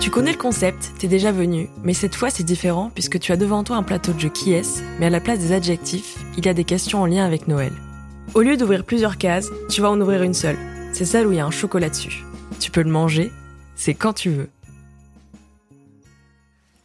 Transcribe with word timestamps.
Tu 0.00 0.10
connais 0.10 0.32
le 0.32 0.38
concept, 0.38 0.92
t'es 0.98 1.08
déjà 1.08 1.32
venu, 1.32 1.68
mais 1.82 1.92
cette 1.92 2.14
fois 2.14 2.30
c'est 2.30 2.44
différent 2.44 2.90
puisque 2.94 3.18
tu 3.18 3.32
as 3.32 3.36
devant 3.36 3.62
toi 3.62 3.76
un 3.76 3.82
plateau 3.82 4.14
de 4.14 4.20
jeu 4.20 4.30
qui 4.30 4.52
est, 4.52 4.82
mais 4.98 5.06
à 5.06 5.10
la 5.10 5.20
place 5.20 5.40
des 5.40 5.52
adjectifs, 5.52 6.16
il 6.38 6.46
y 6.46 6.48
a 6.48 6.54
des 6.54 6.64
questions 6.64 7.02
en 7.02 7.06
lien 7.06 7.26
avec 7.26 7.48
Noël. 7.48 7.72
Au 8.32 8.40
lieu 8.40 8.56
d'ouvrir 8.56 8.84
plusieurs 8.84 9.18
cases, 9.18 9.50
tu 9.68 9.82
vas 9.82 9.90
en 9.90 10.00
ouvrir 10.00 10.22
une 10.22 10.32
seule. 10.32 10.56
C'est 10.92 11.04
celle 11.04 11.26
où 11.26 11.32
il 11.32 11.36
y 11.36 11.40
a 11.40 11.46
un 11.46 11.50
chocolat 11.50 11.90
dessus. 11.90 12.24
Tu 12.58 12.70
peux 12.70 12.82
le 12.82 12.90
manger, 12.90 13.30
c'est 13.74 13.94
quand 13.94 14.14
tu 14.14 14.30
veux. 14.30 14.48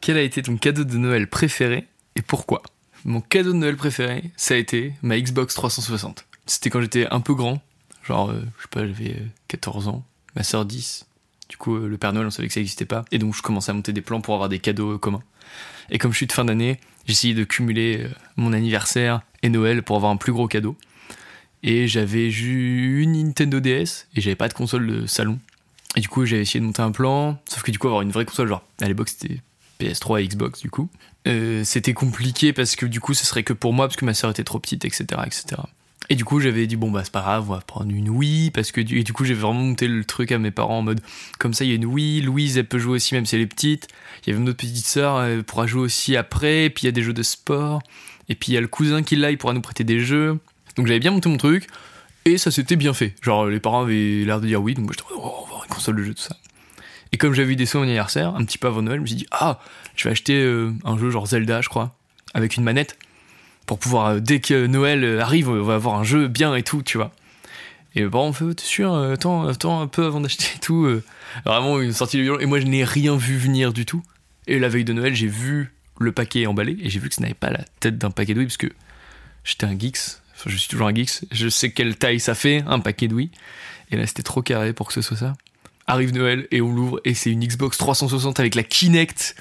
Quel 0.00 0.16
a 0.16 0.22
été 0.22 0.40
ton 0.40 0.56
cadeau 0.56 0.84
de 0.84 0.96
Noël 0.96 1.28
préféré 1.28 1.86
et 2.16 2.22
pourquoi? 2.22 2.62
Mon 3.04 3.20
cadeau 3.20 3.52
de 3.52 3.58
Noël 3.58 3.76
préféré, 3.76 4.30
ça 4.36 4.54
a 4.54 4.56
été 4.56 4.94
ma 5.02 5.20
Xbox 5.20 5.54
360. 5.54 6.24
C'était 6.46 6.70
quand 6.70 6.80
j'étais 6.80 7.06
un 7.10 7.20
peu 7.20 7.34
grand, 7.34 7.60
genre, 8.02 8.30
euh, 8.30 8.40
je 8.56 8.62
sais 8.62 8.68
pas, 8.70 8.86
j'avais 8.86 9.16
14 9.48 9.88
ans, 9.88 10.04
ma 10.36 10.42
soeur 10.42 10.64
10. 10.64 11.06
Du 11.48 11.56
coup, 11.56 11.76
euh, 11.76 11.88
le 11.88 11.96
Père 11.96 12.12
Noël, 12.12 12.26
on 12.26 12.30
savait 12.30 12.48
que 12.48 12.54
ça 12.54 12.60
n'existait 12.60 12.84
pas. 12.84 13.04
Et 13.10 13.18
donc, 13.18 13.34
je 13.34 13.42
commençais 13.42 13.70
à 13.70 13.74
monter 13.74 13.92
des 13.92 14.02
plans 14.02 14.20
pour 14.20 14.34
avoir 14.34 14.48
des 14.48 14.58
cadeaux 14.58 14.94
euh, 14.94 14.98
communs. 14.98 15.22
Et 15.90 15.98
comme 15.98 16.12
je 16.12 16.18
suis 16.18 16.26
de 16.26 16.32
fin 16.32 16.44
d'année, 16.44 16.78
essayé 17.06 17.32
de 17.32 17.44
cumuler 17.44 18.06
mon 18.36 18.52
anniversaire 18.52 19.22
et 19.42 19.48
Noël 19.48 19.82
pour 19.82 19.96
avoir 19.96 20.12
un 20.12 20.16
plus 20.16 20.32
gros 20.32 20.46
cadeau. 20.46 20.76
Et 21.62 21.88
j'avais 21.88 22.30
une 22.30 23.12
Nintendo 23.12 23.60
DS 23.60 24.06
et 24.14 24.20
j'avais 24.20 24.36
pas 24.36 24.48
de 24.48 24.54
console 24.54 24.86
de 24.86 25.06
salon. 25.06 25.38
Et 25.96 26.00
du 26.00 26.08
coup, 26.08 26.26
j'avais 26.26 26.42
essayé 26.42 26.60
de 26.60 26.66
monter 26.66 26.82
un 26.82 26.92
plan, 26.92 27.40
sauf 27.48 27.62
que 27.62 27.70
du 27.70 27.78
coup, 27.78 27.86
avoir 27.86 28.02
une 28.02 28.10
vraie 28.12 28.26
console, 28.26 28.48
genre, 28.48 28.62
à 28.82 28.86
l'époque, 28.86 29.08
c'était 29.08 29.40
PS3 29.80 30.22
et 30.22 30.28
Xbox, 30.28 30.60
du 30.60 30.68
coup. 30.68 30.90
c'était 31.64 31.94
compliqué 31.94 32.52
parce 32.52 32.76
que 32.76 32.84
du 32.84 33.00
coup, 33.00 33.14
ce 33.14 33.24
serait 33.24 33.42
que 33.42 33.54
pour 33.54 33.72
moi, 33.72 33.88
parce 33.88 33.96
que 33.96 34.04
ma 34.04 34.12
soeur 34.12 34.30
était 34.30 34.44
trop 34.44 34.58
petite, 34.58 34.84
etc., 34.84 35.22
etc. 35.24 35.62
Et 36.10 36.14
du 36.14 36.24
coup, 36.24 36.40
j'avais 36.40 36.66
dit, 36.66 36.76
bon, 36.76 36.90
bah, 36.90 37.02
c'est 37.04 37.12
pas 37.12 37.20
grave, 37.20 37.50
on 37.50 37.54
va 37.54 37.60
prendre 37.60 37.90
une 37.90 38.08
Wii, 38.08 38.50
parce 38.50 38.72
que 38.72 38.80
du, 38.80 38.98
et 38.98 39.04
du 39.04 39.12
coup, 39.12 39.24
j'ai 39.24 39.34
vraiment 39.34 39.60
monté 39.60 39.88
le 39.88 40.04
truc 40.04 40.32
à 40.32 40.38
mes 40.38 40.50
parents 40.50 40.78
en 40.78 40.82
mode, 40.82 41.00
comme 41.38 41.52
ça, 41.52 41.64
il 41.64 41.68
y 41.68 41.72
a 41.72 41.76
une 41.76 41.84
Wii, 41.84 42.22
Louise, 42.22 42.56
elle 42.56 42.66
peut 42.66 42.78
jouer 42.78 42.94
aussi, 42.94 43.14
même 43.14 43.26
si 43.26 43.34
elle 43.34 43.42
est 43.42 43.46
petite. 43.46 43.88
Il 44.22 44.30
y 44.30 44.32
avait 44.32 44.42
une 44.42 44.48
autre 44.48 44.56
petite 44.56 44.86
sœur, 44.86 45.22
elle 45.22 45.44
pourra 45.44 45.66
jouer 45.66 45.82
aussi 45.82 46.16
après, 46.16 46.70
puis 46.70 46.84
il 46.84 46.86
y 46.86 46.88
a 46.88 46.92
des 46.92 47.02
jeux 47.02 47.12
de 47.12 47.22
sport, 47.22 47.82
et 48.30 48.34
puis 48.34 48.52
il 48.52 48.54
y 48.54 48.58
a 48.58 48.60
le 48.62 48.68
cousin 48.68 49.02
qui 49.02 49.16
l'a, 49.16 49.30
il 49.30 49.36
pourra 49.36 49.52
nous 49.52 49.60
prêter 49.60 49.84
des 49.84 50.00
jeux. 50.00 50.38
Donc 50.76 50.86
j'avais 50.86 51.00
bien 51.00 51.10
monté 51.10 51.28
mon 51.28 51.36
truc, 51.36 51.66
et 52.24 52.38
ça 52.38 52.50
s'était 52.50 52.76
bien 52.76 52.94
fait. 52.94 53.14
Genre, 53.20 53.46
les 53.46 53.60
parents 53.60 53.82
avaient 53.82 54.24
l'air 54.24 54.40
de 54.40 54.46
dire 54.46 54.62
oui, 54.62 54.72
donc 54.72 54.86
moi, 54.86 54.94
j'étais, 54.96 55.10
oh, 55.14 55.20
on 55.20 55.42
va 55.42 55.46
avoir 55.46 55.64
une 55.64 55.74
console 55.74 55.96
de 55.96 56.04
jeu, 56.04 56.14
tout 56.14 56.22
ça. 56.22 56.36
Et 57.12 57.18
comme 57.18 57.34
j'avais 57.34 57.52
eu 57.52 57.56
des 57.56 57.66
sons 57.66 57.80
au 57.80 57.82
anniversaire, 57.82 58.34
un 58.34 58.44
petit 58.44 58.58
peu 58.58 58.68
avant 58.68 58.80
Noël, 58.80 58.96
je 58.96 59.02
me 59.02 59.06
suis 59.06 59.16
dit, 59.16 59.26
ah, 59.30 59.60
je 59.94 60.04
vais 60.04 60.10
acheter 60.10 60.40
euh, 60.40 60.72
un 60.84 60.96
jeu 60.96 61.10
genre 61.10 61.26
Zelda, 61.26 61.60
je 61.60 61.68
crois, 61.68 61.94
avec 62.32 62.56
une 62.56 62.64
manette 62.64 62.96
pour 63.68 63.78
pouvoir, 63.78 64.06
euh, 64.06 64.20
dès 64.20 64.40
que 64.40 64.66
Noël 64.66 65.04
euh, 65.04 65.20
arrive, 65.20 65.50
on 65.50 65.62
va 65.62 65.74
avoir 65.74 65.96
un 65.96 66.02
jeu 66.02 66.26
bien 66.26 66.54
et 66.56 66.62
tout, 66.62 66.82
tu 66.82 66.96
vois. 66.96 67.12
Et 67.94 68.04
bon, 68.04 68.28
on 68.28 68.32
fait, 68.32 68.54
t'es 68.54 68.64
sûr, 68.64 68.94
euh, 68.94 69.12
attends, 69.12 69.46
attends 69.46 69.80
un 69.80 69.86
peu 69.86 70.06
avant 70.06 70.20
d'acheter 70.20 70.58
tout. 70.60 70.88
Vraiment, 71.44 71.78
une 71.78 71.92
sortie 71.92 72.16
de 72.16 72.22
violon. 72.22 72.40
Et 72.40 72.46
moi, 72.46 72.60
je 72.60 72.66
n'ai 72.66 72.82
rien 72.82 73.16
vu 73.16 73.36
venir 73.36 73.72
du 73.72 73.84
tout. 73.84 74.02
Et 74.46 74.58
la 74.58 74.70
veille 74.70 74.84
de 74.84 74.94
Noël, 74.94 75.14
j'ai 75.14 75.26
vu 75.26 75.72
le 76.00 76.12
paquet 76.12 76.46
emballé 76.46 76.78
et 76.80 76.88
j'ai 76.88 76.98
vu 76.98 77.10
que 77.10 77.14
ça 77.14 77.20
n'avait 77.20 77.34
pas 77.34 77.50
la 77.50 77.62
tête 77.80 77.98
d'un 77.98 78.10
paquet 78.10 78.32
de 78.32 78.42
parce 78.42 78.56
que 78.56 78.68
j'étais 79.44 79.66
un 79.66 79.78
geeks. 79.78 79.98
Enfin, 80.34 80.48
je 80.48 80.56
suis 80.56 80.68
toujours 80.68 80.88
un 80.88 80.94
geeks. 80.94 81.26
Je 81.30 81.48
sais 81.48 81.70
quelle 81.70 81.96
taille 81.96 82.20
ça 82.20 82.34
fait, 82.34 82.64
un 82.66 82.80
paquet 82.80 83.08
de. 83.08 83.20
Et 83.20 83.96
là, 83.96 84.06
c'était 84.06 84.22
trop 84.22 84.40
carré 84.40 84.72
pour 84.72 84.86
que 84.86 84.94
ce 84.94 85.02
soit 85.02 85.18
ça. 85.18 85.34
Arrive 85.86 86.14
Noël 86.14 86.48
et 86.50 86.62
on 86.62 86.72
l'ouvre 86.72 87.00
et 87.04 87.12
c'est 87.12 87.30
une 87.30 87.44
Xbox 87.44 87.76
360 87.76 88.40
avec 88.40 88.54
la 88.54 88.62
Kinect 88.62 89.36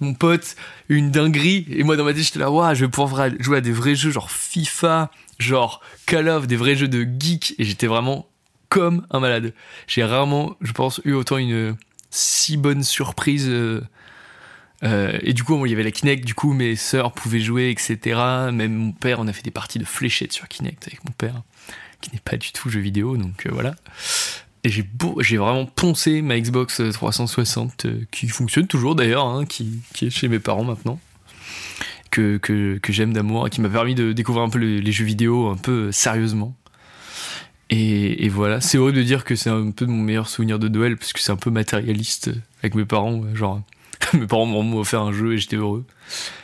mon 0.00 0.14
pote, 0.14 0.56
une 0.88 1.10
dinguerie. 1.10 1.66
Et 1.70 1.82
moi, 1.82 1.96
dans 1.96 2.04
ma 2.04 2.12
tête, 2.12 2.24
j'étais 2.24 2.38
là, 2.38 2.50
waouh, 2.50 2.74
je 2.74 2.84
vais 2.84 2.90
pouvoir 2.90 3.30
jouer 3.40 3.58
à 3.58 3.60
des 3.60 3.72
vrais 3.72 3.94
jeux 3.94 4.10
genre 4.10 4.30
FIFA, 4.30 5.10
genre 5.38 5.80
Call 6.06 6.28
of, 6.28 6.46
des 6.46 6.56
vrais 6.56 6.76
jeux 6.76 6.88
de 6.88 7.06
geek. 7.18 7.54
Et 7.58 7.64
j'étais 7.64 7.86
vraiment 7.86 8.28
comme 8.68 9.06
un 9.10 9.20
malade. 9.20 9.54
J'ai 9.86 10.04
rarement, 10.04 10.56
je 10.60 10.72
pense, 10.72 11.00
eu 11.04 11.12
autant 11.12 11.38
une 11.38 11.76
si 12.10 12.56
bonne 12.56 12.82
surprise. 12.82 13.46
Euh, 13.48 13.82
euh, 14.84 15.18
et 15.22 15.32
du 15.32 15.44
coup, 15.44 15.64
il 15.66 15.70
y 15.70 15.74
avait 15.74 15.82
la 15.82 15.90
Kinect, 15.90 16.24
du 16.24 16.34
coup, 16.34 16.52
mes 16.52 16.76
sœurs 16.76 17.12
pouvaient 17.12 17.40
jouer, 17.40 17.70
etc. 17.70 18.20
Même 18.52 18.74
mon 18.74 18.92
père, 18.92 19.18
on 19.20 19.26
a 19.26 19.32
fait 19.32 19.42
des 19.42 19.50
parties 19.50 19.78
de 19.78 19.84
fléchettes 19.84 20.32
sur 20.32 20.48
Kinect 20.48 20.86
avec 20.86 21.04
mon 21.04 21.12
père, 21.12 21.42
qui 22.00 22.10
n'est 22.12 22.20
pas 22.20 22.36
du 22.36 22.52
tout 22.52 22.70
jeu 22.70 22.80
vidéo, 22.80 23.16
donc 23.16 23.46
euh, 23.46 23.50
voilà. 23.52 23.74
Et 24.64 24.70
j'ai, 24.70 25.36
vraiment 25.36 25.66
poncé 25.66 26.20
ma 26.20 26.38
Xbox 26.38 26.82
360, 26.92 27.86
euh, 27.86 28.00
qui 28.10 28.28
fonctionne 28.28 28.66
toujours 28.66 28.94
d'ailleurs, 28.96 29.26
hein, 29.26 29.44
qui, 29.46 29.82
est 30.02 30.10
chez 30.10 30.28
mes 30.28 30.40
parents 30.40 30.64
maintenant, 30.64 30.98
que, 32.10 32.38
que, 32.38 32.92
j'aime 32.92 33.12
d'amour, 33.12 33.48
qui 33.50 33.60
m'a 33.60 33.68
permis 33.68 33.94
de 33.94 34.12
découvrir 34.12 34.44
un 34.44 34.48
peu 34.48 34.58
les, 34.58 34.92
jeux 34.92 35.04
vidéo 35.04 35.48
un 35.48 35.56
peu 35.56 35.92
sérieusement. 35.92 36.56
Et, 37.70 38.28
voilà, 38.28 38.60
c'est 38.60 38.78
horrible 38.78 38.98
de 38.98 39.02
dire 39.02 39.24
que 39.24 39.36
c'est 39.36 39.50
un 39.50 39.70
peu 39.70 39.86
mon 39.86 40.02
meilleur 40.02 40.28
souvenir 40.28 40.58
de 40.58 40.68
Noël, 40.68 40.96
parce 40.96 41.12
que 41.12 41.20
c'est 41.20 41.32
un 41.32 41.36
peu 41.36 41.50
matérialiste 41.50 42.30
avec 42.60 42.74
mes 42.74 42.84
parents, 42.84 43.22
genre, 43.34 43.62
mes 44.14 44.26
parents 44.26 44.46
m'ont 44.46 44.78
offert 44.78 45.02
un 45.02 45.12
jeu 45.12 45.34
et 45.34 45.38
j'étais 45.38 45.56
heureux. 45.56 45.84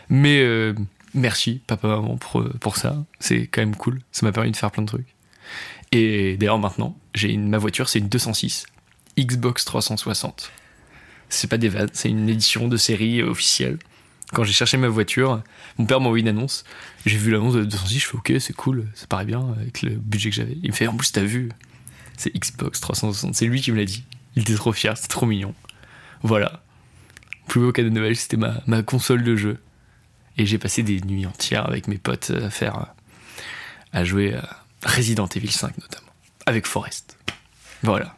Mais 0.09 0.41
euh, 0.41 0.75
merci, 1.15 1.63
papa, 1.67 1.89
maman, 1.89 2.17
pour 2.61 2.77
ça, 2.77 3.05
c'est 3.19 3.49
quand 3.49 3.63
même 3.63 3.75
cool, 3.75 4.01
ça 4.13 4.25
m'a 4.25 4.33
permis 4.33 4.53
de 4.53 4.57
faire 4.57 4.71
plein 4.71 4.83
de 4.83 4.89
trucs. 4.89 5.15
Et 5.91 6.37
d'ailleurs 6.37 6.59
maintenant, 6.59 6.97
j'ai 7.15 7.33
une, 7.33 7.49
ma 7.49 7.59
voiture, 7.59 7.89
c'est 7.89 7.99
une 7.99 8.09
206 8.09 8.67
Xbox 9.19 9.65
360. 9.65 10.51
C'est 11.29 11.49
pas 11.49 11.59
des 11.59 11.69
vannes, 11.69 11.91
c'est 11.93 12.09
une 12.09 12.29
édition 12.29 12.69
de 12.69 12.77
série 12.77 13.23
officielle. 13.23 13.79
Quand 14.33 14.45
j'ai 14.45 14.53
cherché 14.53 14.77
ma 14.77 14.89
voiture, 14.89 15.43
mon 15.79 15.87
père 15.87 16.01
m'a 16.01 16.07
envoyé 16.07 16.23
une 16.23 16.29
annonce. 16.29 16.65
J'ai 17.07 17.17
vu 17.17 17.31
l'annonce 17.31 17.55
de 17.55 17.65
206, 17.65 17.99
je 17.99 18.07
fais 18.07 18.17
ok, 18.17 18.33
c'est 18.41 18.53
cool, 18.53 18.89
ça 18.95 19.07
paraît 19.07 19.25
bien 19.25 19.55
avec 19.59 19.83
le 19.83 19.91
budget 19.91 20.31
que 20.31 20.37
j'avais. 20.37 20.57
Il 20.63 20.71
me 20.71 20.75
fait 20.75 20.87
en 20.87 20.97
plus, 20.97 21.13
t'as 21.13 21.23
vu, 21.23 21.51
c'est 22.17 22.35
Xbox 22.35 22.81
360. 22.81 23.35
C'est 23.35 23.47
lui 23.47 23.61
qui 23.61 23.71
me 23.73 23.77
l'a 23.77 23.85
dit. 23.85 24.05
Il 24.37 24.43
était 24.43 24.55
trop 24.55 24.73
fier, 24.73 24.97
c'était 24.97 25.09
trop 25.09 25.27
mignon. 25.27 25.55
Voilà. 26.23 26.63
Plus 27.47 27.61
beau 27.61 27.73
cadeau 27.73 27.91
de 27.91 27.95
Noël, 27.95 28.17
c'était 28.17 28.37
ma, 28.37 28.63
ma 28.67 28.83
console 28.83 29.23
de 29.23 29.37
jeu. 29.37 29.59
Et 30.37 30.47
j'ai 30.47 30.59
passé 30.59 30.83
des 30.83 31.01
nuits 31.01 31.27
entières 31.27 31.69
avec 31.69 31.87
mes 31.87 31.99
potes 31.99 32.31
à 32.31 32.51
faire, 32.51 32.87
à 33.93 34.05
jouer 34.05 34.35
à 34.35 34.65
Resident 34.85 35.29
Evil 35.29 35.51
5 35.51 35.79
notamment, 35.79 36.11
avec 36.47 36.67
Forest. 36.67 37.17
Voilà. 37.83 38.15